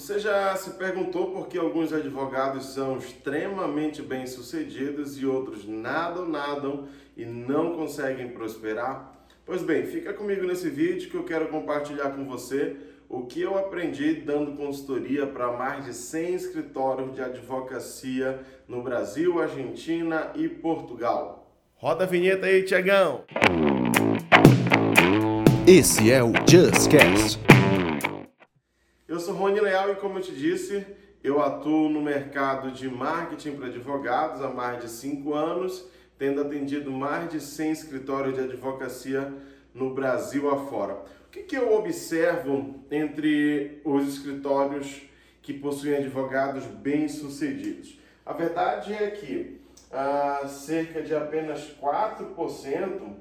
Você 0.00 0.18
já 0.18 0.56
se 0.56 0.70
perguntou 0.70 1.30
por 1.30 1.46
que 1.46 1.58
alguns 1.58 1.92
advogados 1.92 2.72
são 2.72 2.96
extremamente 2.96 4.00
bem-sucedidos 4.00 5.20
e 5.20 5.26
outros 5.26 5.68
nadam, 5.68 6.26
nadam 6.26 6.88
e 7.14 7.26
não 7.26 7.76
conseguem 7.76 8.30
prosperar? 8.30 9.26
Pois 9.44 9.62
bem, 9.62 9.84
fica 9.84 10.14
comigo 10.14 10.46
nesse 10.46 10.70
vídeo 10.70 11.10
que 11.10 11.16
eu 11.16 11.24
quero 11.24 11.48
compartilhar 11.48 12.12
com 12.12 12.24
você 12.24 12.76
o 13.10 13.26
que 13.26 13.42
eu 13.42 13.58
aprendi 13.58 14.14
dando 14.14 14.56
consultoria 14.56 15.26
para 15.26 15.52
mais 15.52 15.84
de 15.84 15.92
100 15.92 16.34
escritórios 16.34 17.14
de 17.14 17.20
advocacia 17.20 18.40
no 18.66 18.82
Brasil, 18.82 19.38
Argentina 19.38 20.30
e 20.34 20.48
Portugal. 20.48 21.52
Roda 21.74 22.04
a 22.04 22.06
vinheta 22.06 22.46
aí, 22.46 22.62
Tiagão! 22.62 23.24
Esse 25.66 26.10
é 26.10 26.24
o 26.24 26.32
Just 26.48 26.88
Cast. 26.90 27.49
Eu 29.10 29.18
sou 29.18 29.34
Rony 29.34 29.58
Leal 29.58 29.90
e, 29.90 29.96
como 29.96 30.20
eu 30.20 30.22
te 30.22 30.30
disse, 30.30 30.86
eu 31.20 31.42
atuo 31.42 31.88
no 31.88 32.00
mercado 32.00 32.70
de 32.70 32.88
marketing 32.88 33.56
para 33.56 33.66
advogados 33.66 34.40
há 34.40 34.48
mais 34.48 34.80
de 34.80 34.88
5 34.88 35.34
anos, 35.34 35.84
tendo 36.16 36.40
atendido 36.40 36.92
mais 36.92 37.28
de 37.28 37.40
100 37.40 37.72
escritórios 37.72 38.36
de 38.36 38.42
advocacia 38.42 39.34
no 39.74 39.92
Brasil 39.92 40.48
afora. 40.48 40.94
O 41.26 41.28
que, 41.28 41.42
que 41.42 41.56
eu 41.56 41.74
observo 41.74 42.84
entre 42.88 43.80
os 43.84 44.06
escritórios 44.06 45.02
que 45.42 45.54
possuem 45.54 45.96
advogados 45.96 46.64
bem-sucedidos? 46.66 47.98
A 48.24 48.32
verdade 48.32 48.92
é 48.92 49.10
que 49.10 49.60
ah, 49.90 50.46
cerca 50.46 51.02
de 51.02 51.16
apenas 51.16 51.76
4% 51.82 53.12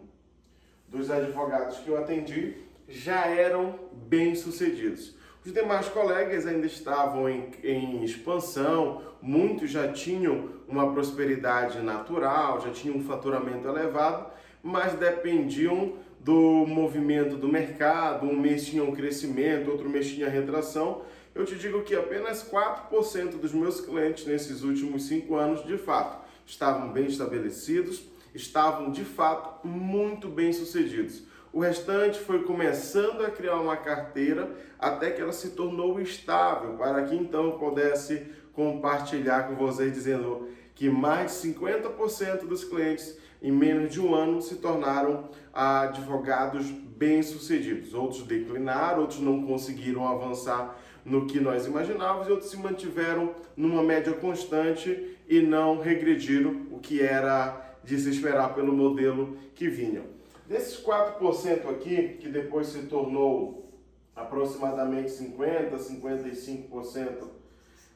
dos 0.87 1.09
advogados 1.09 1.79
que 1.79 1.90
eu 1.90 1.98
atendi 1.98 2.57
já 2.87 3.26
eram 3.26 3.90
bem-sucedidos. 3.91 5.17
Os 5.45 5.53
demais 5.53 5.88
colegas 5.88 6.45
ainda 6.45 6.67
estavam 6.67 7.29
em, 7.29 7.49
em, 7.63 8.03
expansão, 8.03 9.02
muitos 9.21 9.71
já 9.71 9.88
tinham 9.88 10.49
uma 10.68 10.91
prosperidade 10.91 11.79
natural, 11.79 12.59
já 12.59 12.71
tinham 12.71 12.98
um 12.98 13.04
faturamento 13.04 13.65
elevado, 13.65 14.29
mas 14.62 14.93
dependiam 14.93 15.93
do 16.20 16.65
movimento 16.67 17.37
do 17.37 17.48
mercado. 17.48 18.26
Um 18.27 18.37
mês 18.37 18.67
tinha 18.67 18.84
um 18.84 18.91
crescimento, 18.91 19.71
outro 19.71 19.90
mês 19.90 20.10
tinha 20.10 20.27
retração. 20.27 21.04
Eu 21.34 21.45
te 21.45 21.55
digo 21.55 21.84
que 21.84 21.95
apenas 21.95 22.43
4% 22.43 23.40
dos 23.40 23.54
meus 23.54 23.79
clientes 23.79 24.26
nesses 24.26 24.62
últimos 24.62 25.04
cinco 25.07 25.35
anos, 25.35 25.65
de 25.65 25.77
fato, 25.77 26.21
estavam 26.45 26.91
bem 26.91 27.05
estabelecidos, 27.05 28.04
estavam 28.35 28.91
de 28.91 29.05
fato 29.05 29.65
muito 29.65 30.27
bem 30.27 30.51
sucedidos. 30.51 31.23
O 31.51 31.61
restante 31.61 32.19
foi 32.19 32.43
começando 32.43 33.21
a 33.25 33.31
criar 33.31 33.55
uma 33.55 33.75
carteira 33.75 34.51
até 34.77 35.09
que 35.09 35.21
ela 35.21 35.31
se 35.31 35.51
tornou 35.51 35.99
estável, 35.99 36.73
para 36.73 37.03
que 37.03 37.15
então 37.15 37.45
eu 37.45 37.51
pudesse 37.53 38.27
compartilhar 38.53 39.47
com 39.47 39.55
vocês 39.55 39.91
dizendo 39.91 40.47
que 40.75 40.89
mais 40.89 41.41
de 41.41 41.49
50% 41.49 42.45
dos 42.45 42.63
clientes 42.63 43.17
em 43.41 43.51
menos 43.51 43.91
de 43.91 43.99
um 43.99 44.13
ano 44.13 44.41
se 44.41 44.55
tornaram 44.55 45.29
advogados 45.51 46.70
bem-sucedidos. 46.70 47.93
Outros 47.93 48.23
declinaram, 48.23 49.01
outros 49.01 49.20
não 49.20 49.43
conseguiram 49.43 50.07
avançar 50.07 50.77
no 51.03 51.25
que 51.25 51.39
nós 51.39 51.65
imaginávamos 51.65 52.27
e 52.27 52.31
outros 52.31 52.51
se 52.51 52.57
mantiveram 52.57 53.33
numa 53.57 53.81
média 53.81 54.13
constante 54.13 55.17
e 55.27 55.41
não 55.41 55.79
regrediram, 55.79 56.67
o 56.71 56.79
que 56.79 57.01
era 57.01 57.75
de 57.83 57.97
se 57.97 58.09
esperar 58.09 58.53
pelo 58.53 58.73
modelo 58.73 59.37
que 59.55 59.67
vinham. 59.67 60.18
Desses 60.49 60.83
4% 60.83 61.69
aqui, 61.69 62.17
que 62.19 62.27
depois 62.27 62.69
se 62.69 62.79
tornou 62.87 63.69
aproximadamente 64.16 65.11
50%, 65.11 65.78
55% 65.78 67.28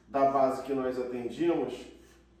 da 0.08 0.30
base 0.30 0.62
que 0.62 0.72
nós 0.72 0.96
atendíamos, 0.96 1.74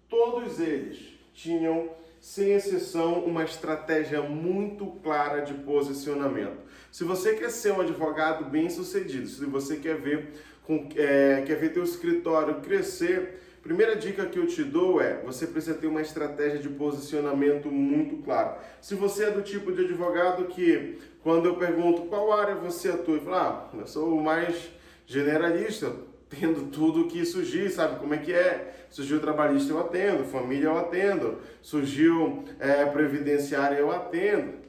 todos 0.08 0.60
eles 0.60 1.18
tinham, 1.34 1.90
sem 2.20 2.52
exceção, 2.52 3.24
uma 3.24 3.42
estratégia 3.42 4.22
muito 4.22 4.86
clara 5.02 5.40
de 5.40 5.52
posicionamento. 5.52 6.58
Se 6.92 7.02
você 7.02 7.34
quer 7.34 7.50
ser 7.50 7.72
um 7.72 7.80
advogado 7.80 8.44
bem 8.44 8.70
sucedido, 8.70 9.26
se 9.26 9.44
você 9.46 9.78
quer 9.78 9.96
ver, 9.96 10.32
com, 10.62 10.88
é, 10.94 11.42
quer 11.44 11.56
ver 11.56 11.72
teu 11.72 11.82
escritório 11.82 12.60
crescer, 12.60 13.40
Primeira 13.64 13.96
dica 13.96 14.26
que 14.26 14.38
eu 14.38 14.46
te 14.46 14.62
dou 14.62 15.00
é: 15.00 15.22
você 15.24 15.46
precisa 15.46 15.74
ter 15.74 15.86
uma 15.86 16.02
estratégia 16.02 16.58
de 16.58 16.68
posicionamento 16.68 17.70
muito 17.70 18.22
clara. 18.22 18.58
Se 18.78 18.94
você 18.94 19.24
é 19.24 19.30
do 19.30 19.40
tipo 19.40 19.72
de 19.72 19.86
advogado 19.86 20.44
que, 20.48 20.98
quando 21.22 21.46
eu 21.46 21.56
pergunto 21.56 22.02
qual 22.02 22.30
área 22.30 22.54
você 22.54 22.90
atua, 22.90 23.18
fala, 23.20 23.70
ah, 23.72 23.76
eu 23.78 23.86
sou 23.86 24.18
o 24.18 24.22
mais 24.22 24.70
generalista, 25.06 25.90
tendo 26.28 26.70
tudo 26.70 27.08
que 27.08 27.24
surgir, 27.24 27.70
sabe 27.70 27.98
como 27.98 28.12
é 28.12 28.18
que 28.18 28.34
é? 28.34 28.86
Surgiu 28.90 29.18
trabalhista, 29.18 29.72
eu 29.72 29.80
atendo, 29.80 30.24
família, 30.24 30.66
eu 30.66 30.76
atendo, 30.76 31.38
surgiu 31.62 32.44
é, 32.60 32.84
previdenciária, 32.84 33.76
eu 33.76 33.90
atendo. 33.90 34.62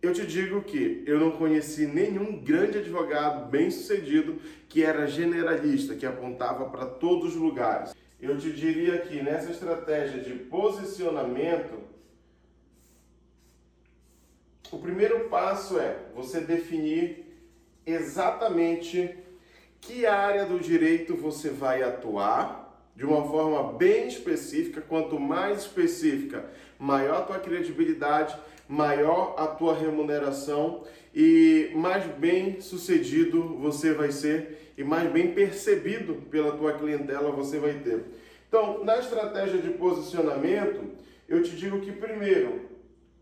Eu 0.00 0.12
te 0.12 0.24
digo 0.24 0.62
que 0.62 1.02
eu 1.04 1.18
não 1.18 1.32
conheci 1.32 1.86
nenhum 1.86 2.40
grande 2.40 2.78
advogado 2.78 3.50
bem 3.50 3.72
sucedido 3.72 4.36
que 4.68 4.84
era 4.84 5.04
generalista, 5.06 5.96
que 5.96 6.06
apontava 6.06 6.66
para 6.66 6.86
todos 6.86 7.34
os 7.34 7.36
lugares 7.40 7.93
eu 8.24 8.38
te 8.38 8.52
diria 8.52 8.98
que 8.98 9.22
nessa 9.22 9.50
estratégia 9.50 10.20
de 10.20 10.34
posicionamento, 10.34 11.78
o 14.70 14.78
primeiro 14.78 15.28
passo 15.28 15.78
é 15.78 15.98
você 16.14 16.40
definir 16.40 17.24
exatamente 17.86 19.16
que 19.80 20.06
área 20.06 20.46
do 20.46 20.58
direito 20.58 21.14
você 21.14 21.50
vai 21.50 21.82
atuar 21.82 22.63
de 22.94 23.04
uma 23.04 23.24
forma 23.24 23.72
bem 23.72 24.08
específica. 24.08 24.80
Quanto 24.80 25.18
mais 25.18 25.60
específica, 25.62 26.44
maior 26.78 27.18
a 27.18 27.22
tua 27.22 27.38
credibilidade, 27.38 28.36
maior 28.68 29.34
a 29.36 29.46
tua 29.46 29.74
remuneração 29.74 30.84
e 31.14 31.70
mais 31.74 32.04
bem 32.16 32.60
sucedido 32.60 33.42
você 33.58 33.92
vai 33.92 34.10
ser 34.10 34.72
e 34.76 34.82
mais 34.82 35.10
bem 35.10 35.32
percebido 35.32 36.14
pela 36.30 36.56
tua 36.56 36.72
clientela 36.72 37.30
você 37.30 37.58
vai 37.58 37.74
ter. 37.74 38.04
Então, 38.48 38.84
na 38.84 38.98
estratégia 38.98 39.58
de 39.58 39.70
posicionamento, 39.70 40.84
eu 41.28 41.42
te 41.42 41.56
digo 41.56 41.80
que 41.80 41.92
primeiro, 41.92 42.62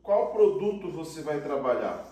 qual 0.02 0.32
produto 0.32 0.90
você 0.90 1.22
vai 1.22 1.40
trabalhar? 1.40 2.10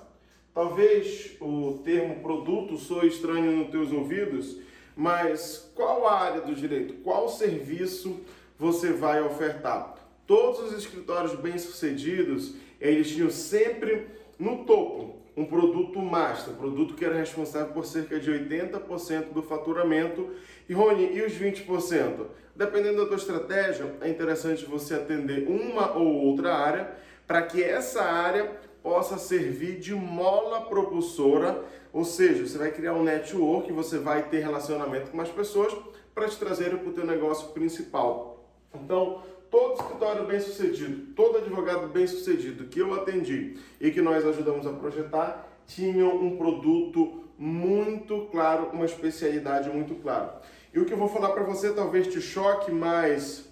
Talvez 0.55 1.37
o 1.41 1.81
termo 1.85 2.21
produto 2.21 2.77
soe 2.77 3.09
estranho 3.09 3.53
nos 3.53 3.71
teus 3.71 3.93
ouvidos, 3.93 4.59
mas 5.01 5.73
qual 5.75 6.07
área 6.07 6.43
do 6.43 6.55
direito, 6.55 6.93
qual 7.03 7.27
serviço 7.27 8.21
você 8.59 8.93
vai 8.93 9.23
ofertar? 9.23 9.95
Todos 10.27 10.61
os 10.61 10.79
escritórios 10.79 11.35
bem-sucedidos, 11.37 12.55
eles 12.79 13.09
tinham 13.09 13.31
sempre 13.31 14.09
no 14.39 14.67
topo 14.67 15.17
um 15.35 15.47
produto 15.47 15.99
master, 16.01 16.53
produto 16.53 16.93
que 16.93 17.03
era 17.03 17.17
responsável 17.17 17.73
por 17.73 17.87
cerca 17.87 18.21
de 18.21 18.31
80% 18.31 19.33
do 19.33 19.43
faturamento. 19.43 20.35
E 20.69 20.75
Rony, 20.75 21.17
e 21.17 21.23
os 21.23 21.33
20%? 21.33 22.27
Dependendo 22.55 22.99
da 22.99 23.07
tua 23.07 23.17
estratégia, 23.17 23.95
é 24.03 24.09
interessante 24.11 24.67
você 24.67 24.93
atender 24.93 25.49
uma 25.49 25.97
ou 25.97 26.27
outra 26.27 26.55
área 26.55 26.93
para 27.27 27.41
que 27.41 27.63
essa 27.63 28.03
área 28.03 28.55
possa 28.83 29.17
servir 29.17 29.79
de 29.79 29.95
mola 29.95 30.61
propulsora, 30.63 31.65
ou 31.93 32.05
seja, 32.05 32.47
você 32.47 32.59
vai 32.59 32.71
criar 32.71 32.95
um 32.95 33.03
network, 33.03 33.73
você 33.73 33.99
vai 33.99 34.29
ter 34.29 34.41
relacionamento 34.41 35.11
com 35.11 35.17
mais 35.17 35.29
pessoas 35.29 35.75
para 36.15 36.29
te 36.29 36.39
trazerem 36.39 36.79
para 36.79 36.89
o 36.89 36.93
teu 36.93 37.05
negócio 37.05 37.49
principal. 37.49 38.45
Então, 38.75 39.23
todo 39.51 39.81
escritório 39.81 40.27
bem 40.27 40.41
sucedido, 40.41 41.15
todo 41.15 41.39
advogado 41.39 41.89
bem 41.89 42.07
sucedido 42.07 42.65
que 42.65 42.79
eu 42.79 42.95
atendi 42.95 43.59
e 43.81 43.91
que 43.91 44.01
nós 44.01 44.25
ajudamos 44.25 44.67
a 44.67 44.73
projetar, 44.73 45.49
tinham 45.67 46.15
um 46.15 46.37
produto 46.37 47.25
muito 47.37 48.29
claro, 48.31 48.69
uma 48.73 48.85
especialidade 48.85 49.69
muito 49.71 49.95
clara. 49.97 50.41
E 50.73 50.79
o 50.79 50.85
que 50.85 50.93
eu 50.93 50.99
vou 50.99 51.09
falar 51.09 51.31
para 51.31 51.43
você 51.43 51.73
talvez 51.73 52.07
te 52.07 52.21
choque, 52.21 52.71
mas 52.71 53.50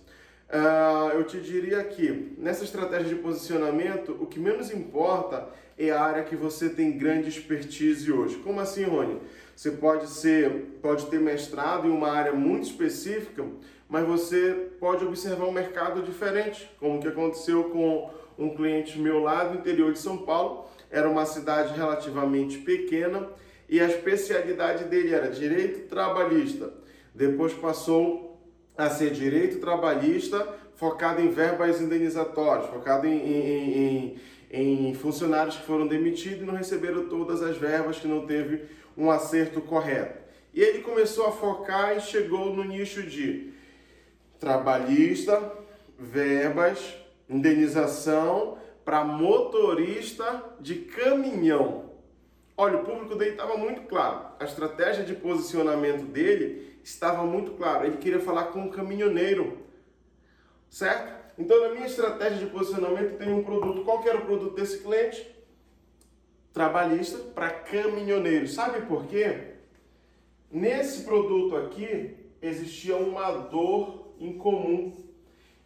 uh, 0.50 1.10
eu 1.14 1.24
te 1.24 1.40
diria 1.40 1.82
que 1.84 2.34
nessa 2.38 2.64
estratégia 2.64 3.08
de 3.08 3.16
posicionamento, 3.16 4.16
o 4.20 4.26
que 4.26 4.38
menos 4.38 4.70
importa 4.70 5.48
é 5.78 5.90
a 5.90 6.02
área 6.02 6.24
que 6.24 6.34
você 6.34 6.68
tem 6.68 6.98
grande 6.98 7.28
expertise 7.28 8.10
hoje. 8.10 8.36
Como 8.36 8.60
assim, 8.60 8.84
Rony? 8.84 9.20
Você 9.54 9.70
pode 9.72 10.08
ser, 10.08 10.78
pode 10.82 11.06
ter 11.06 11.20
mestrado 11.20 11.86
em 11.86 11.90
uma 11.90 12.10
área 12.10 12.32
muito 12.32 12.64
específica, 12.64 13.44
mas 13.88 14.06
você 14.06 14.70
pode 14.78 15.04
observar 15.04 15.46
um 15.46 15.52
mercado 15.52 16.02
diferente, 16.02 16.70
como 16.78 17.00
que 17.00 17.08
aconteceu 17.08 17.64
com 17.64 18.10
um 18.38 18.54
cliente 18.54 18.98
meu 18.98 19.20
lá 19.20 19.44
do 19.44 19.58
interior 19.58 19.92
de 19.92 19.98
São 19.98 20.18
Paulo. 20.18 20.66
Era 20.90 21.08
uma 21.08 21.26
cidade 21.26 21.74
relativamente 21.74 22.58
pequena 22.58 23.28
e 23.68 23.80
a 23.80 23.86
especialidade 23.86 24.84
dele 24.84 25.12
era 25.12 25.28
direito 25.28 25.88
trabalhista. 25.88 26.72
Depois 27.14 27.52
passou 27.52 28.27
a 28.78 28.88
ser 28.88 29.10
direito 29.10 29.58
trabalhista 29.58 30.56
focado 30.76 31.20
em 31.20 31.28
verbas 31.28 31.80
indenizatórias, 31.80 32.70
focado 32.70 33.08
em, 33.08 33.18
em, 33.18 34.16
em, 34.52 34.90
em 34.90 34.94
funcionários 34.94 35.56
que 35.56 35.66
foram 35.66 35.88
demitidos 35.88 36.42
e 36.42 36.44
não 36.44 36.54
receberam 36.54 37.08
todas 37.08 37.42
as 37.42 37.56
verbas, 37.56 37.98
que 37.98 38.06
não 38.06 38.24
teve 38.24 38.62
um 38.96 39.10
acerto 39.10 39.60
correto. 39.60 40.22
E 40.54 40.62
ele 40.62 40.78
começou 40.78 41.26
a 41.26 41.32
focar 41.32 41.96
e 41.96 42.00
chegou 42.00 42.54
no 42.54 42.62
nicho 42.62 43.02
de 43.02 43.52
trabalhista, 44.38 45.52
verbas, 45.98 46.94
indenização 47.28 48.58
para 48.84 49.02
motorista 49.02 50.44
de 50.60 50.76
caminhão. 50.76 51.90
Olha, 52.56 52.78
o 52.78 52.84
público 52.84 53.16
dele 53.16 53.32
estava 53.32 53.56
muito 53.56 53.82
claro. 53.82 54.20
A 54.38 54.44
estratégia 54.44 55.04
de 55.04 55.14
posicionamento 55.14 56.04
dele 56.04 56.67
estava 56.88 57.24
muito 57.24 57.52
clara. 57.52 57.86
Ele 57.86 57.98
queria 57.98 58.20
falar 58.20 58.44
com 58.44 58.60
um 58.60 58.70
caminhoneiro, 58.70 59.58
certo? 60.68 61.18
Então, 61.38 61.60
na 61.62 61.74
minha 61.74 61.86
estratégia 61.86 62.38
de 62.38 62.46
posicionamento, 62.46 63.18
tem 63.18 63.32
um 63.32 63.44
produto. 63.44 63.84
Qual 63.84 64.02
que 64.02 64.08
era 64.08 64.18
o 64.18 64.24
produto 64.24 64.54
desse 64.54 64.78
cliente? 64.78 65.34
Trabalhista 66.52 67.18
para 67.18 67.50
caminhoneiro. 67.50 68.48
Sabe 68.48 68.86
por 68.86 69.06
quê? 69.06 69.54
Nesse 70.50 71.04
produto 71.04 71.56
aqui 71.56 72.16
existia 72.40 72.96
uma 72.96 73.30
dor 73.30 74.14
em 74.18 74.32
comum. 74.36 74.92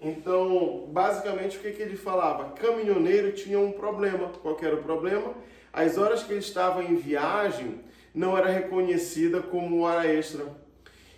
Então, 0.00 0.88
basicamente, 0.88 1.56
o 1.56 1.60
que, 1.60 1.70
que 1.70 1.82
ele 1.82 1.96
falava? 1.96 2.50
Caminhoneiro 2.50 3.32
tinha 3.32 3.58
um 3.58 3.72
problema. 3.72 4.28
Qual 4.42 4.58
era 4.60 4.74
o 4.74 4.82
problema? 4.82 5.32
As 5.72 5.96
horas 5.96 6.24
que 6.24 6.32
ele 6.32 6.40
estava 6.40 6.82
em 6.82 6.96
viagem 6.96 7.80
não 8.12 8.36
era 8.36 8.48
reconhecida 8.48 9.40
como 9.40 9.82
hora 9.82 10.06
extra. 10.06 10.44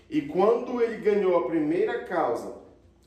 E 0.08 0.22
quando 0.22 0.80
ele 0.82 0.96
ganhou 0.96 1.38
a 1.38 1.46
primeira 1.46 2.04
causa, 2.04 2.54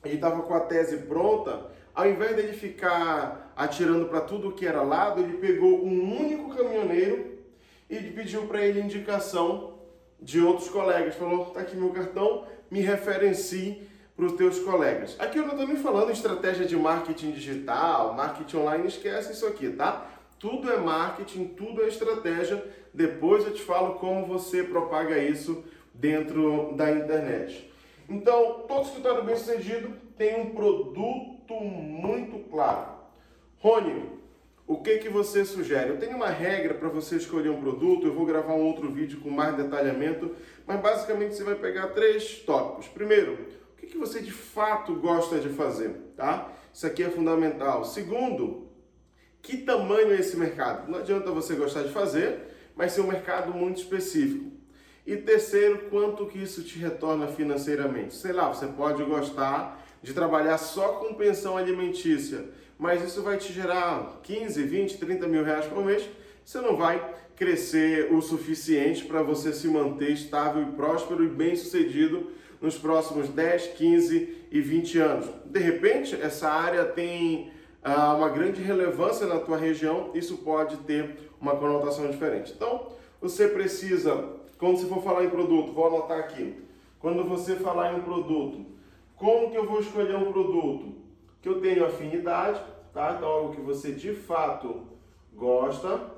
ele 0.04 0.16
estava 0.16 0.42
com 0.42 0.54
a 0.54 0.62
tese 0.62 0.98
pronta, 0.98 1.70
ao 1.94 2.08
invés 2.08 2.36
dele 2.36 2.54
ficar 2.54 3.54
atirando 3.56 4.06
para 4.06 4.22
tudo 4.22 4.52
que 4.52 4.68
era 4.68 4.82
lado, 4.82 5.22
ele 5.22 5.38
pegou 5.38 5.84
um 5.84 6.20
único 6.20 6.56
caminhoneiro 6.56 7.38
e 7.90 7.96
pediu 7.98 8.44
para 8.48 8.64
ele 8.64 8.82
indicação 8.82 9.80
de 10.22 10.40
outros 10.42 10.70
colegas. 10.70 11.16
Falou: 11.16 11.46
tá 11.46 11.62
aqui 11.62 11.76
meu 11.76 11.90
cartão, 11.90 12.46
me 12.70 12.82
referencie 12.82 13.82
para 14.16 14.26
os 14.26 14.34
teus 14.34 14.60
colegas. 14.60 15.16
Aqui 15.20 15.38
eu 15.38 15.44
não 15.44 15.52
estou 15.52 15.68
nem 15.68 15.78
falando 15.78 16.12
estratégia 16.12 16.66
de 16.66 16.76
marketing 16.76 17.32
digital, 17.32 18.14
marketing 18.16 18.58
online, 18.58 18.88
esquece 18.88 19.32
isso 19.32 19.46
aqui, 19.46 19.70
tá? 19.70 20.08
Tudo 20.40 20.72
é 20.72 20.78
marketing, 20.78 21.46
tudo 21.50 21.84
é 21.84 21.88
estratégia. 21.88 22.64
Depois 22.94 23.44
eu 23.44 23.54
te 23.54 23.62
falo 23.62 23.96
como 23.96 24.26
você 24.26 24.64
propaga 24.64 25.18
isso 25.18 25.64
dentro 26.00 26.74
da 26.76 26.92
internet. 26.92 27.72
Então, 28.10 28.66
todo 28.68 28.86
escritório 28.86 29.24
bem 29.24 29.36
sucedido 29.36 29.92
tem 30.18 30.40
um 30.42 30.52
produto 30.52 31.54
muito 31.54 32.50
claro. 32.50 32.98
Rony, 33.60 34.18
o 34.66 34.78
que, 34.78 34.98
que 35.00 35.10
você 35.10 35.44
sugere? 35.44 35.90
Eu 35.90 35.98
tenho 35.98 36.16
uma 36.16 36.30
regra 36.30 36.74
para 36.74 36.90
você 36.90 37.16
escolher 37.16 37.50
um 37.50 37.62
produto, 37.62 38.08
eu 38.08 38.14
vou 38.14 38.26
gravar 38.26 38.54
um 38.54 38.66
outro 38.66 38.92
vídeo 38.92 39.20
com 39.20 39.30
mais 39.30 39.56
detalhamento, 39.56 40.36
mas 40.66 40.80
basicamente 40.80 41.36
você 41.36 41.44
vai 41.44 41.56
pegar 41.56 41.88
três 41.88 42.40
tópicos. 42.40 42.88
Primeiro, 42.88 43.34
o 43.74 43.78
que, 43.78 43.88
que 43.88 43.98
você 43.98 44.22
de 44.22 44.32
fato 44.32 44.96
gosta 44.96 45.40
de 45.40 45.50
fazer, 45.50 45.92
tá? 46.16 46.52
Isso 46.74 46.86
aqui 46.86 47.04
é 47.04 47.10
fundamental. 47.10 47.86
Segundo, 47.86 48.68
que 49.42 49.58
tamanho 49.58 50.12
é 50.12 50.20
esse 50.20 50.36
mercado? 50.36 50.92
Não 50.92 51.00
adianta 51.00 51.32
você 51.32 51.56
gostar 51.56 51.84
de 51.84 51.94
fazer, 51.94 52.40
mas 52.76 52.92
ser 52.92 53.02
um 53.02 53.08
mercado 53.08 53.54
muito 53.54 53.78
específico. 53.78 54.57
E 55.08 55.16
terceiro, 55.16 55.86
quanto 55.90 56.26
que 56.26 56.38
isso 56.38 56.62
te 56.64 56.78
retorna 56.78 57.28
financeiramente? 57.28 58.14
Sei 58.14 58.34
lá, 58.34 58.50
você 58.50 58.68
pode 58.68 59.02
gostar 59.06 59.82
de 60.04 60.14
trabalhar 60.14 60.58
só 60.58 60.96
com 60.96 61.14
pensão 61.14 61.56
alimentícia, 61.56 62.44
mas 62.78 63.02
isso 63.02 63.24
vai 63.24 63.38
te 63.38 63.54
gerar 63.54 64.20
15, 64.22 64.62
20, 64.62 64.98
30 64.98 65.28
mil 65.30 65.46
reais 65.46 65.66
por 65.66 65.82
mês. 65.86 66.04
Você 66.44 66.60
não 66.60 66.76
vai 66.76 67.02
crescer 67.38 68.14
o 68.14 68.22
suficiente 68.22 69.06
para 69.06 69.24
você 69.24 69.54
se 69.54 69.70
manter 69.70 70.12
estável 70.12 70.62
e 70.64 70.72
próspero 70.74 71.24
e 71.24 71.30
bem 71.30 71.56
sucedido 71.56 72.30
nos 72.60 72.78
próximos 72.78 73.30
10, 73.30 73.68
15 73.78 74.48
e 74.52 74.60
20 74.60 75.00
anos. 75.00 75.30
De 75.46 75.60
repente, 75.60 76.20
essa 76.22 76.50
área 76.50 76.84
tem 76.84 77.50
ah, 77.82 78.14
uma 78.14 78.28
grande 78.28 78.62
relevância 78.62 79.26
na 79.26 79.40
tua 79.40 79.56
região, 79.56 80.12
isso 80.14 80.40
pode 80.40 80.76
ter 80.80 81.32
uma 81.40 81.56
conotação 81.56 82.12
diferente. 82.12 82.52
Então, 82.54 82.92
você 83.22 83.48
precisa 83.48 84.36
quando 84.58 84.78
você 84.78 84.88
for 84.88 85.04
falar 85.04 85.26
em 85.26 85.30
produto, 85.30 85.72
vou 85.72 85.88
anotar 85.88 86.20
aqui. 86.20 86.64
Quando 87.00 87.24
você 87.24 87.56
falar 87.56 87.94
em 87.94 88.00
um 88.00 88.04
produto, 88.04 88.66
como 89.16 89.52
que 89.52 89.58
eu 89.58 89.66
vou 89.66 89.80
escolher 89.80 90.16
um 90.16 90.32
produto? 90.32 90.96
Que 91.42 91.50
eu 91.50 91.62
tenho 91.62 91.86
afinidade, 91.86 92.62
tá? 92.94 93.16
Então 93.16 93.28
algo 93.28 93.56
que 93.56 93.62
você 93.62 93.92
de 93.92 94.14
fato 94.14 94.82
gosta. 95.34 96.16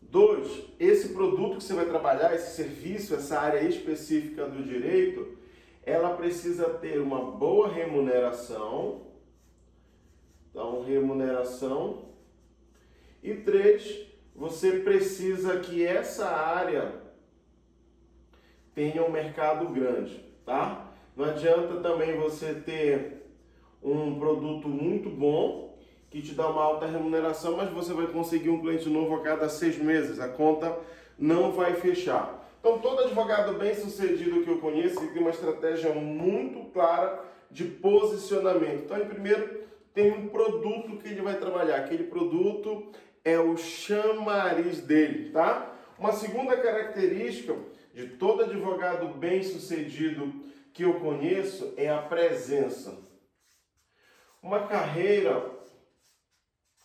Dois, 0.00 0.64
esse 0.78 1.10
produto 1.10 1.56
que 1.56 1.64
você 1.64 1.74
vai 1.74 1.86
trabalhar, 1.86 2.34
esse 2.34 2.56
serviço, 2.56 3.14
essa 3.14 3.38
área 3.38 3.62
específica 3.62 4.46
do 4.46 4.62
direito, 4.62 5.36
ela 5.84 6.16
precisa 6.16 6.68
ter 6.68 7.00
uma 7.00 7.32
boa 7.32 7.68
remuneração. 7.68 9.02
Então, 10.50 10.82
remuneração. 10.82 12.02
E 13.22 13.34
três, 13.34 14.06
você 14.34 14.80
precisa 14.80 15.60
que 15.60 15.84
essa 15.84 16.26
área 16.26 17.01
tenha 18.74 19.02
um 19.04 19.10
mercado 19.10 19.66
grande, 19.68 20.24
tá? 20.44 20.86
Não 21.16 21.26
adianta 21.26 21.76
também 21.76 22.16
você 22.16 22.54
ter 22.54 23.22
um 23.82 24.18
produto 24.18 24.68
muito 24.68 25.10
bom 25.10 25.76
que 26.10 26.22
te 26.22 26.34
dá 26.34 26.48
uma 26.48 26.62
alta 26.62 26.86
remuneração, 26.86 27.56
mas 27.56 27.70
você 27.70 27.92
vai 27.92 28.06
conseguir 28.06 28.50
um 28.50 28.60
cliente 28.60 28.88
novo 28.88 29.14
a 29.16 29.22
cada 29.22 29.48
seis 29.48 29.78
meses. 29.78 30.20
A 30.20 30.28
conta 30.28 30.78
não 31.18 31.52
vai 31.52 31.74
fechar. 31.74 32.42
Então, 32.60 32.78
todo 32.78 33.02
advogado 33.02 33.58
bem 33.58 33.74
sucedido 33.74 34.42
que 34.42 34.50
eu 34.50 34.58
conheço 34.58 35.00
tem 35.08 35.20
uma 35.20 35.30
estratégia 35.30 35.92
muito 35.94 36.70
clara 36.70 37.24
de 37.50 37.64
posicionamento. 37.64 38.84
Então, 38.84 38.98
em 38.98 39.06
primeiro, 39.06 39.62
tem 39.94 40.12
um 40.12 40.28
produto 40.28 40.96
que 40.98 41.08
ele 41.08 41.22
vai 41.22 41.38
trabalhar. 41.38 41.76
Aquele 41.76 42.04
produto 42.04 42.86
é 43.24 43.38
o 43.38 43.56
chamariz 43.56 44.80
dele, 44.80 45.30
tá? 45.30 45.74
Uma 45.98 46.12
segunda 46.12 46.56
característica 46.56 47.54
de 47.92 48.08
todo 48.08 48.44
advogado 48.44 49.08
bem-sucedido 49.18 50.32
que 50.72 50.84
eu 50.84 50.94
conheço 51.00 51.74
é 51.76 51.88
a 51.88 52.00
presença. 52.00 52.98
Uma 54.42 54.66
carreira 54.66 55.50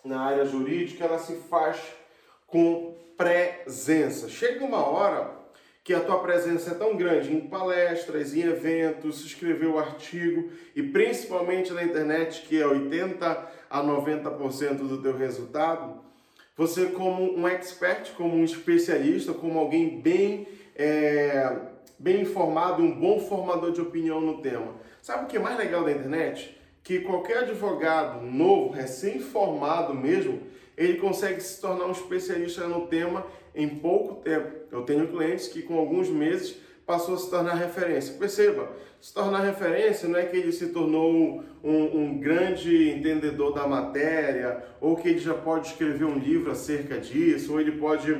na 0.03 0.21
área 0.21 0.45
jurídica, 0.45 1.05
ela 1.05 1.19
se 1.19 1.35
faz 1.49 1.81
com 2.45 2.95
presença. 3.17 4.29
Chega 4.29 4.63
uma 4.63 4.85
hora 4.85 5.35
que 5.83 5.93
a 5.93 6.01
tua 6.01 6.19
presença 6.19 6.71
é 6.71 6.73
tão 6.73 6.97
grande 6.97 7.33
em 7.33 7.47
palestras, 7.47 8.35
em 8.35 8.41
eventos, 8.41 9.25
escrever 9.25 9.67
o 9.67 9.79
artigo 9.79 10.51
e 10.75 10.83
principalmente 10.83 11.71
na 11.71 11.83
internet, 11.83 12.41
que 12.41 12.61
é 12.61 12.67
80 12.67 13.51
a 13.69 13.83
90% 13.83 14.75
do 14.79 15.01
teu 15.01 15.17
resultado, 15.17 16.01
você 16.57 16.87
como 16.87 17.37
um 17.37 17.47
expert, 17.47 18.13
como 18.15 18.35
um 18.35 18.43
especialista, 18.43 19.33
como 19.33 19.59
alguém 19.59 20.01
bem 20.01 20.47
é, 20.77 21.57
bem 21.97 22.21
informado, 22.21 22.83
um 22.83 22.97
bom 22.97 23.19
formador 23.19 23.71
de 23.71 23.81
opinião 23.81 24.21
no 24.21 24.41
tema. 24.41 24.75
Sabe 25.01 25.25
o 25.25 25.27
que 25.27 25.37
é 25.37 25.39
mais 25.39 25.57
legal 25.57 25.83
da 25.83 25.91
internet? 25.91 26.55
Que 26.83 26.99
qualquer 26.99 27.39
advogado 27.39 28.23
novo, 28.23 28.71
recém-formado 28.71 29.93
mesmo, 29.93 30.41
ele 30.77 30.97
consegue 30.99 31.41
se 31.41 31.59
tornar 31.59 31.85
um 31.85 31.91
especialista 31.91 32.67
no 32.67 32.87
tema 32.87 33.25
em 33.55 33.67
pouco 33.67 34.21
tempo. 34.21 34.51
Eu 34.71 34.83
tenho 34.83 35.07
clientes 35.07 35.47
que 35.47 35.63
com 35.63 35.77
alguns 35.77 36.07
meses 36.09 36.57
passou 36.85 37.15
a 37.15 37.17
se 37.17 37.29
tornar 37.29 37.55
referência. 37.55 38.13
Perceba, 38.13 38.71
se 39.01 39.13
tornar 39.13 39.41
referência 39.41 40.07
não 40.07 40.17
é 40.17 40.25
que 40.25 40.37
ele 40.37 40.51
se 40.51 40.67
tornou 40.67 41.43
um, 41.63 41.97
um, 41.97 42.17
grande 42.19 42.91
entendedor 42.91 43.53
da 43.53 43.67
matéria, 43.67 44.63
ou 44.79 44.95
que 44.95 45.09
ele 45.09 45.19
já 45.19 45.33
pode 45.33 45.67
escrever 45.67 46.05
um 46.05 46.17
livro 46.17 46.51
acerca 46.51 46.97
disso, 46.97 47.53
ou 47.53 47.59
ele 47.59 47.73
pode 47.73 48.13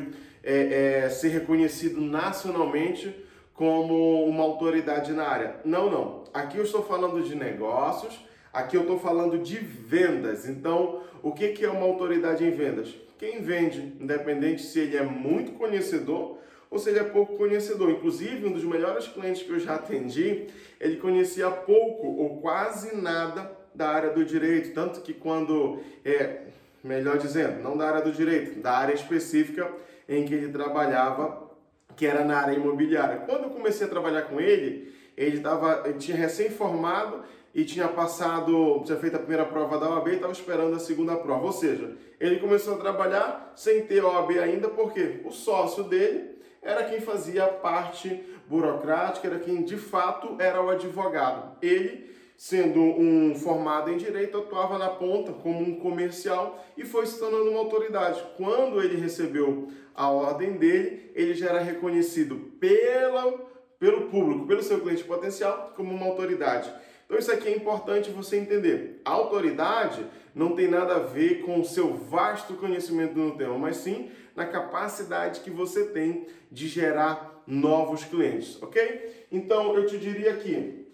é, 0.48 1.04
é, 1.04 1.10
ser 1.10 1.28
reconhecido 1.28 2.00
nacionalmente 2.00 3.14
como 3.54 4.24
uma 4.26 4.44
autoridade 4.44 5.12
na 5.12 5.28
área. 5.28 5.56
Não, 5.66 5.92
não. 5.92 6.24
Aqui 6.34 6.58
eu 6.58 6.64
estou 6.64 6.84
falando 6.84 7.22
de 7.22 7.36
negócios, 7.36 8.18
aqui 8.54 8.78
eu 8.78 8.82
estou 8.82 8.98
falando 8.98 9.38
de 9.40 9.58
vendas. 9.58 10.48
Então, 10.48 11.02
o 11.22 11.34
que, 11.34 11.50
que 11.50 11.66
é 11.66 11.70
uma 11.70 11.86
autoridade 11.86 12.46
em 12.46 12.52
vendas? 12.52 12.96
Quem 13.18 13.42
vende, 13.42 13.98
independente 14.00 14.62
se 14.62 14.80
ele 14.80 14.96
é 14.96 15.04
muito 15.04 15.52
conhecedor 15.54 16.38
ou 16.70 16.80
se 16.80 16.92
ele 16.92 17.00
é 17.00 17.04
pouco 17.04 17.36
conhecedor. 17.36 17.90
Inclusive, 17.90 18.46
um 18.46 18.52
dos 18.54 18.64
melhores 18.64 19.08
clientes 19.08 19.44
que 19.44 19.50
eu 19.50 19.60
já 19.60 19.76
atendi, 19.76 20.48
ele 20.80 20.96
conhecia 20.96 21.50
pouco 21.50 22.08
ou 22.08 22.40
quase 22.40 22.96
nada 22.96 23.52
da 23.76 23.90
área 23.90 24.12
do 24.12 24.24
direito, 24.24 24.74
tanto 24.74 25.02
que 25.02 25.14
quando, 25.14 25.82
é, 26.06 26.44
melhor 26.84 27.18
dizendo, 27.18 27.62
não 27.62 27.78
da 27.78 27.88
área 27.88 28.02
do 28.02 28.12
direito, 28.12 28.60
da 28.60 28.72
área 28.72 28.94
específica, 28.94 29.72
em 30.08 30.26
que 30.26 30.34
ele 30.34 30.52
trabalhava, 30.52 31.52
que 31.96 32.06
era 32.06 32.24
na 32.24 32.38
área 32.38 32.54
imobiliária. 32.54 33.18
Quando 33.26 33.46
eu 33.46 33.50
comecei 33.50 33.86
a 33.86 33.90
trabalhar 33.90 34.24
com 34.24 34.40
ele, 34.40 34.94
ele, 35.16 35.40
tava, 35.40 35.84
ele 35.86 35.98
tinha 35.98 36.16
recém-formado 36.16 37.24
e 37.54 37.66
tinha 37.66 37.88
passado, 37.88 38.84
tinha 38.86 38.98
feito 38.98 39.16
a 39.16 39.20
primeira 39.20 39.46
prova 39.46 39.80
da 39.80 39.90
OAB 39.90 40.10
e 40.10 40.16
estava 40.16 40.32
esperando 40.32 40.76
a 40.76 40.80
segunda 40.80 41.16
prova. 41.16 41.46
Ou 41.46 41.52
seja, 41.52 41.96
ele 42.20 42.40
começou 42.40 42.76
a 42.76 42.78
trabalhar 42.78 43.52
sem 43.56 43.86
ter 43.86 44.04
OAB 44.04 44.38
ainda, 44.38 44.70
porque 44.70 45.22
o 45.26 45.32
sócio 45.32 45.84
dele 45.84 46.38
era 46.62 46.84
quem 46.84 47.02
fazia 47.02 47.46
a 47.46 47.48
parte 47.48 48.24
burocrática, 48.48 49.28
era 49.28 49.40
quem 49.40 49.64
de 49.64 49.78
fato 49.78 50.36
era 50.40 50.62
o 50.62 50.70
advogado. 50.70 51.58
Ele, 51.62 52.16
sendo 52.38 52.80
um 52.80 53.34
formado 53.34 53.92
em 53.92 53.98
direito, 53.98 54.38
atuava 54.38 54.78
na 54.78 54.90
ponta 54.90 55.34
como 55.34 55.60
um 55.60 55.80
comercial 55.80 56.64
e 56.78 56.86
foi 56.86 57.08
se 57.08 57.18
tornando 57.18 57.50
uma 57.50 57.60
autoridade. 57.60 58.24
Quando 58.38 58.80
ele 58.80 58.96
recebeu 58.96 59.70
a 59.96 60.12
ordem 60.12 60.54
dele, 60.54 61.12
ele 61.16 61.34
já 61.34 61.50
era 61.50 61.60
reconhecido 61.60 62.36
pela, 62.60 63.34
pelo 63.80 64.04
público, 64.10 64.46
pelo 64.46 64.62
seu 64.62 64.80
cliente 64.80 65.04
potencial, 65.04 65.74
como 65.76 65.92
uma 65.92 66.06
autoridade. 66.06 66.72
Então 67.08 67.18
isso 67.18 67.32
aqui 67.32 67.48
é 67.48 67.56
importante 67.56 68.12
você 68.12 68.38
entender. 68.38 69.02
A 69.04 69.12
autoridade 69.12 70.06
não 70.36 70.56
tem 70.56 70.68
nada 70.68 70.98
a 70.98 71.00
ver 71.00 71.42
com 71.42 71.60
o 71.60 71.66
seu 71.66 71.96
vasto 71.96 72.54
conhecimento 72.54 73.18
no 73.18 73.36
tema, 73.36 73.58
mas 73.58 73.78
sim 73.78 74.12
na 74.36 74.46
capacidade 74.46 75.40
que 75.40 75.50
você 75.50 75.86
tem 75.86 76.28
de 76.52 76.68
gerar 76.68 77.42
novos 77.48 78.04
clientes, 78.04 78.62
ok? 78.62 79.26
Então 79.32 79.76
eu 79.76 79.88
te 79.88 79.98
diria 79.98 80.36
que 80.36 80.87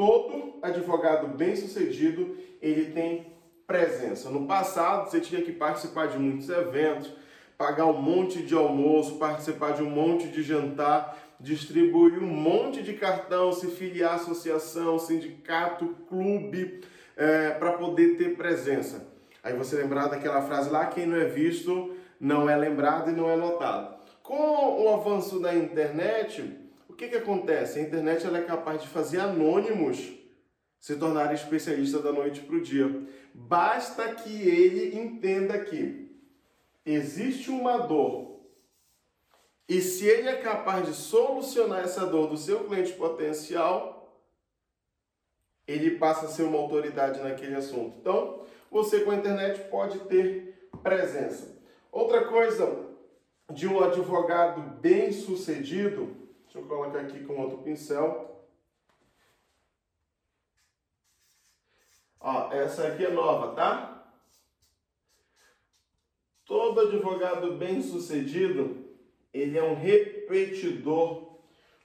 todo 0.00 0.54
advogado 0.62 1.28
bem-sucedido 1.36 2.34
ele 2.62 2.90
tem 2.92 3.26
presença. 3.66 4.30
No 4.30 4.46
passado 4.46 5.10
você 5.10 5.20
tinha 5.20 5.42
que 5.42 5.52
participar 5.52 6.08
de 6.08 6.18
muitos 6.18 6.48
eventos, 6.48 7.12
pagar 7.58 7.84
um 7.84 8.00
monte 8.00 8.40
de 8.42 8.54
almoço, 8.54 9.16
participar 9.16 9.72
de 9.74 9.82
um 9.82 9.90
monte 9.90 10.28
de 10.28 10.42
jantar 10.42 11.18
distribuir 11.38 12.22
um 12.22 12.26
monte 12.26 12.82
de 12.82 12.94
cartão, 12.94 13.52
se 13.52 13.66
filiar 13.66 14.12
à 14.12 14.14
associação, 14.14 14.98
sindicato, 14.98 15.94
clube, 16.08 16.80
é, 17.14 17.50
para 17.50 17.72
poder 17.72 18.16
ter 18.16 18.36
presença. 18.36 19.06
Aí 19.42 19.54
você 19.54 19.76
lembrar 19.76 20.08
daquela 20.08 20.40
frase 20.40 20.70
lá: 20.70 20.86
quem 20.86 21.04
não 21.04 21.16
é 21.16 21.26
visto 21.26 21.94
não 22.18 22.48
é 22.48 22.56
lembrado 22.56 23.10
e 23.10 23.14
não 23.14 23.28
é 23.28 23.36
notado. 23.36 24.00
Com 24.22 24.82
o 24.82 24.94
avanço 24.94 25.40
da 25.40 25.54
internet, 25.54 26.69
o 26.90 26.96
que, 26.96 27.08
que 27.08 27.16
acontece? 27.16 27.78
A 27.78 27.82
internet 27.82 28.26
ela 28.26 28.38
é 28.38 28.42
capaz 28.42 28.82
de 28.82 28.88
fazer 28.88 29.20
anônimos 29.20 30.12
se 30.78 30.96
tornarem 30.96 31.34
especialistas 31.34 32.02
da 32.02 32.12
noite 32.12 32.40
para 32.40 32.56
o 32.56 32.60
dia. 32.60 33.06
Basta 33.34 34.14
que 34.14 34.48
ele 34.48 34.96
entenda 34.96 35.58
que 35.58 36.10
existe 36.84 37.50
uma 37.50 37.78
dor 37.78 38.30
e 39.70 39.80
se 39.80 40.04
ele 40.04 40.28
é 40.28 40.34
capaz 40.34 40.84
de 40.84 40.92
solucionar 40.92 41.84
essa 41.84 42.04
dor 42.04 42.26
do 42.26 42.36
seu 42.36 42.64
cliente 42.64 42.92
potencial, 42.94 44.20
ele 45.64 45.92
passa 45.92 46.26
a 46.26 46.28
ser 46.28 46.42
uma 46.42 46.58
autoridade 46.58 47.20
naquele 47.20 47.54
assunto. 47.54 47.96
Então, 48.00 48.44
você 48.68 48.98
com 48.98 49.12
a 49.12 49.14
internet 49.14 49.70
pode 49.70 50.00
ter 50.00 50.68
presença. 50.82 51.56
Outra 51.92 52.24
coisa 52.24 52.84
de 53.52 53.68
um 53.68 53.78
advogado 53.78 54.60
bem 54.80 55.12
sucedido, 55.12 56.16
deixa 56.50 56.58
eu 56.58 56.64
colocar 56.64 56.98
aqui 56.98 57.22
com 57.24 57.40
outro 57.40 57.58
pincel. 57.58 58.44
Ó, 62.18 62.52
essa 62.52 62.88
aqui 62.88 63.06
é 63.06 63.10
nova, 63.10 63.54
tá? 63.54 64.12
Todo 66.44 66.80
advogado 66.80 67.56
bem 67.56 67.80
sucedido 67.80 68.84
ele 69.32 69.56
é 69.56 69.62
um 69.62 69.76
repetidor 69.76 71.38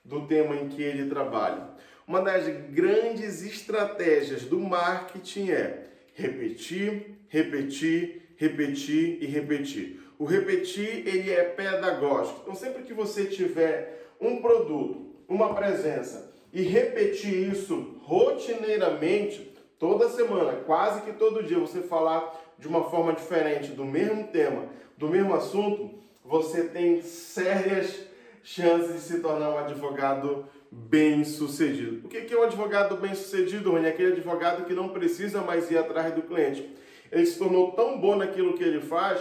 do 0.03 0.25
tema 0.25 0.55
em 0.55 0.67
que 0.67 0.81
ele 0.81 1.07
trabalha. 1.07 1.69
Uma 2.07 2.23
das 2.23 2.47
grandes 2.71 3.43
estratégias 3.43 4.45
do 4.45 4.59
marketing 4.59 5.51
é 5.51 5.89
repetir, 6.15 7.19
repetir, 7.27 8.33
repetir 8.35 9.21
e 9.21 9.27
repetir. 9.27 10.01
O 10.17 10.25
repetir 10.25 11.07
ele 11.07 11.31
é 11.31 11.43
pedagógico. 11.43 12.41
Então 12.41 12.55
sempre 12.55 12.81
que 12.81 12.93
você 12.95 13.25
tiver 13.25 14.04
um 14.19 14.41
produto, 14.41 15.05
uma 15.27 15.53
presença 15.53 16.33
e 16.53 16.61
repetir 16.61 17.51
isso 17.51 17.97
rotineiramente, 18.03 19.53
toda 19.77 20.09
semana, 20.09 20.53
quase 20.65 21.01
que 21.01 21.13
todo 21.13 21.43
dia, 21.43 21.59
você 21.59 21.81
falar 21.81 22.33
de 22.57 22.67
uma 22.67 22.85
forma 22.85 23.13
diferente 23.13 23.71
do 23.71 23.83
mesmo 23.83 24.27
tema, 24.27 24.65
do 24.97 25.07
mesmo 25.07 25.33
assunto, 25.33 25.91
você 26.23 26.63
tem 26.63 27.01
sérias 27.01 28.05
chances 28.41 28.93
de 28.93 28.99
se 29.01 29.19
tornar 29.19 29.49
um 29.49 29.57
advogado 29.57 30.45
bem 30.71 31.23
sucedido. 31.23 32.05
O 32.05 32.09
que 32.09 32.33
é 32.33 32.37
um 32.37 32.43
advogado 32.43 32.95
bem 32.97 33.15
sucedido, 33.15 33.71
Rony? 33.71 33.87
Aquele 33.87 34.13
advogado 34.13 34.65
que 34.65 34.73
não 34.73 34.89
precisa 34.89 35.41
mais 35.41 35.69
ir 35.71 35.77
atrás 35.77 36.13
do 36.13 36.21
cliente. 36.21 36.69
Ele 37.11 37.25
se 37.25 37.37
tornou 37.37 37.71
tão 37.71 37.99
bom 37.99 38.15
naquilo 38.15 38.53
que 38.53 38.63
ele 38.63 38.81
faz 38.81 39.19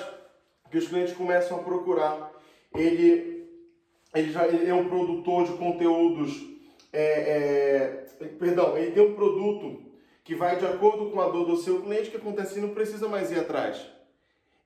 que 0.71 0.79
os 0.79 0.89
clientes 0.89 1.15
começam 1.15 1.59
a 1.59 1.63
procurar. 1.63 2.33
Ele, 2.75 3.34
ele, 4.14 4.33
já, 4.33 4.47
ele 4.47 4.68
é 4.68 4.75
um 4.75 4.88
produtor 4.88 5.44
de 5.44 5.52
conteúdos. 5.52 6.42
É, 6.92 8.04
é, 8.21 8.26
perdão, 8.38 8.76
ele 8.76 8.92
tem 8.92 9.02
um 9.02 9.14
produto 9.14 9.83
que 10.23 10.35
vai 10.35 10.56
de 10.56 10.64
acordo 10.64 11.11
com 11.11 11.21
a 11.21 11.28
dor 11.28 11.44
do 11.44 11.56
seu 11.56 11.83
cliente 11.83 12.11
que 12.11 12.16
acontece 12.16 12.59
e 12.59 12.62
não 12.62 12.71
precisa 12.71 13.09
mais 13.09 13.30
ir 13.30 13.38
atrás. 13.38 13.85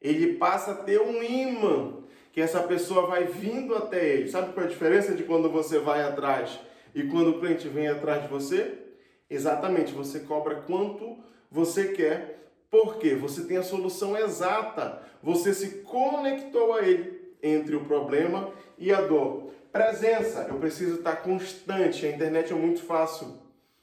Ele 0.00 0.34
passa 0.34 0.72
a 0.72 0.74
ter 0.76 1.00
um 1.00 1.22
imã 1.22 1.94
que 2.32 2.40
essa 2.40 2.62
pessoa 2.62 3.06
vai 3.06 3.24
vindo 3.24 3.74
até 3.74 4.14
ele. 4.14 4.28
Sabe 4.28 4.52
qual 4.52 4.64
é 4.64 4.68
a 4.68 4.70
diferença 4.70 5.14
de 5.14 5.24
quando 5.24 5.50
você 5.50 5.78
vai 5.78 6.02
atrás 6.02 6.60
e 6.94 7.02
quando 7.04 7.30
o 7.30 7.40
cliente 7.40 7.66
vem 7.68 7.88
atrás 7.88 8.22
de 8.22 8.28
você? 8.28 8.78
Exatamente, 9.28 9.92
você 9.92 10.20
cobra 10.20 10.56
quanto 10.56 11.18
você 11.50 11.88
quer, 11.88 12.48
porque 12.70 13.14
você 13.14 13.44
tem 13.44 13.56
a 13.56 13.62
solução 13.62 14.16
exata. 14.16 15.02
Você 15.22 15.52
se 15.52 15.82
conectou 15.82 16.74
a 16.74 16.82
ele 16.82 17.18
entre 17.42 17.74
o 17.74 17.84
problema 17.84 18.52
e 18.78 18.92
a 18.92 19.00
dor. 19.00 19.52
Presença, 19.72 20.46
eu 20.48 20.56
preciso 20.56 20.96
estar 20.96 21.16
constante. 21.16 22.06
A 22.06 22.10
internet 22.10 22.52
é 22.52 22.56
muito 22.56 22.82
fácil. 22.82 23.38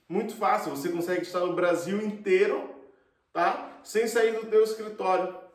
Muito 0.08 0.36
fácil, 0.36 0.72
você 0.72 0.90
consegue 0.90 1.24
estar 1.24 1.40
no 1.40 1.56
Brasil 1.56 2.00
inteiro, 2.02 2.70
tá? 3.34 3.80
Sem 3.84 4.08
sair 4.08 4.34
do 4.34 4.46
teu 4.46 4.64
escritório 4.64 5.46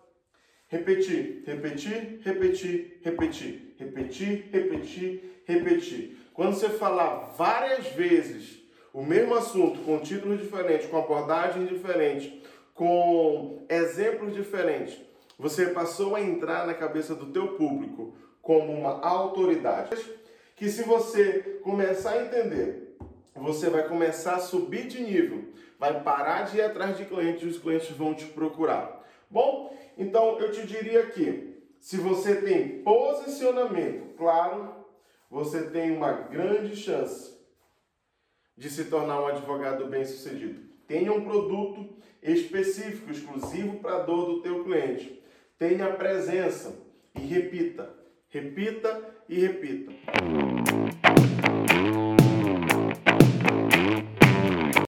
Repetir, 0.70 1.42
repetir, 1.44 2.20
repetir, 2.22 3.00
repetir, 3.02 3.74
repetir, 3.76 4.48
repetir, 4.52 5.42
repetir. 5.44 6.16
Quando 6.32 6.54
você 6.54 6.68
falar 6.68 7.34
várias 7.36 7.88
vezes 7.88 8.60
o 8.94 9.02
mesmo 9.02 9.34
assunto 9.34 9.80
com 9.80 9.98
títulos 9.98 10.40
diferentes, 10.40 10.86
com 10.86 10.96
abordagens 10.96 11.68
diferentes, 11.68 12.32
com 12.72 13.66
exemplos 13.68 14.32
diferentes, 14.32 14.96
você 15.36 15.66
passou 15.66 16.14
a 16.14 16.22
entrar 16.22 16.68
na 16.68 16.74
cabeça 16.74 17.16
do 17.16 17.32
teu 17.32 17.56
público 17.56 18.14
como 18.50 18.72
uma 18.72 19.00
autoridade. 19.00 19.96
Que 20.56 20.68
se 20.68 20.82
você 20.82 21.60
começar 21.62 22.14
a 22.14 22.24
entender, 22.24 22.96
você 23.32 23.70
vai 23.70 23.86
começar 23.86 24.34
a 24.34 24.40
subir 24.40 24.88
de 24.88 25.00
nível, 25.00 25.44
vai 25.78 26.02
parar 26.02 26.42
de 26.42 26.56
ir 26.56 26.62
atrás 26.62 26.98
de 26.98 27.04
clientes 27.04 27.44
e 27.44 27.46
os 27.46 27.58
clientes 27.58 27.90
vão 27.90 28.12
te 28.12 28.26
procurar. 28.26 29.08
Bom, 29.30 29.72
então 29.96 30.40
eu 30.40 30.50
te 30.50 30.66
diria 30.66 31.06
que 31.06 31.62
se 31.78 31.96
você 31.98 32.42
tem 32.42 32.82
posicionamento 32.82 34.16
claro, 34.16 34.84
você 35.30 35.70
tem 35.70 35.96
uma 35.96 36.10
grande 36.10 36.74
chance 36.74 37.38
de 38.56 38.68
se 38.68 38.86
tornar 38.86 39.22
um 39.22 39.28
advogado 39.28 39.86
bem-sucedido. 39.86 40.68
Tenha 40.88 41.12
um 41.12 41.24
produto 41.24 41.88
específico, 42.20 43.12
exclusivo 43.12 43.78
para 43.78 43.98
a 43.98 44.02
dor 44.02 44.26
do 44.26 44.42
teu 44.42 44.64
cliente. 44.64 45.22
Tenha 45.56 45.92
presença 45.92 46.74
e 47.14 47.20
repita, 47.20 47.99
repita 48.32 49.00
e 49.28 49.40
repita. 49.40 50.59